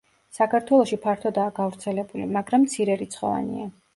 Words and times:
საქართველოში 0.35 0.97
ფართოდაა 1.03 1.51
გავრცელებული, 1.59 2.25
მაგრამ 2.37 2.65
მცირერიცხოვანია. 2.65 3.71